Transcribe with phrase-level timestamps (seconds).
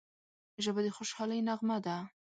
[0.63, 1.95] ژبه د خوشحالۍ نغمه ده